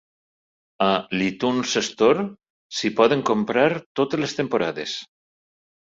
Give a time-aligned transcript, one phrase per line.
[0.85, 0.87] A
[1.19, 2.27] l'iTunes Store
[2.79, 5.01] s'hi poden comprar totes les temporades.